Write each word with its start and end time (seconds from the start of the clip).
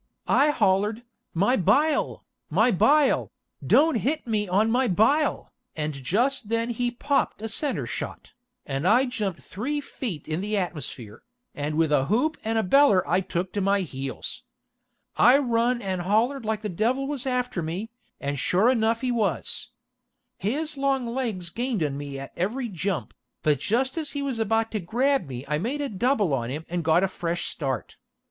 I 0.25 0.49
hollered, 0.49 1.03
"My 1.35 1.55
bile, 1.55 2.25
my 2.49 2.71
bile, 2.71 3.31
don't 3.63 3.97
hit 3.97 4.25
me 4.25 4.47
on 4.47 4.71
my 4.71 4.87
bile," 4.87 5.53
and 5.75 5.93
just 5.93 6.49
then 6.49 6.71
he 6.71 6.89
popped 6.89 7.39
a 7.39 7.47
center 7.47 7.85
shot, 7.85 8.31
and 8.65 8.87
I 8.87 9.05
jumped 9.05 9.43
three 9.43 9.79
feet 9.79 10.27
in 10.27 10.41
the 10.41 10.57
atmosphere, 10.57 11.21
and 11.53 11.75
with 11.77 11.91
a 11.91 12.05
hoop 12.05 12.37
and 12.43 12.57
a 12.57 12.63
beller 12.63 13.07
I 13.07 13.19
took 13.21 13.53
to 13.53 13.61
my 13.61 13.81
heels. 13.81 14.41
I 15.17 15.37
run 15.37 15.83
and 15.83 16.01
hollered 16.01 16.45
like 16.45 16.63
the 16.63 16.67
devil 16.69 17.05
was 17.05 17.27
after 17.27 17.61
me, 17.61 17.91
and 18.19 18.39
shore 18.39 18.71
enuf 18.71 19.01
he 19.01 19.11
was. 19.11 19.69
His 20.39 20.77
long 20.77 21.05
legs 21.05 21.51
gained 21.51 21.83
on 21.83 21.95
me 21.95 22.17
at 22.17 22.33
every 22.35 22.69
jump, 22.69 23.13
but 23.43 23.59
just 23.59 23.99
as 23.99 24.13
he 24.13 24.23
was 24.23 24.39
about 24.39 24.71
to 24.71 24.79
grab 24.79 25.27
me 25.27 25.45
I 25.47 25.59
made 25.59 25.79
a 25.79 25.89
double 25.89 26.33
on 26.33 26.49
him, 26.49 26.65
and 26.69 26.83
got 26.83 27.03
a 27.03 27.07
fresh 27.07 27.45
start. 27.45 27.97